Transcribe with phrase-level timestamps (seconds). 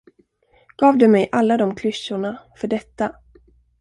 [0.77, 3.15] Gav du mig alla de klyschorna för detta?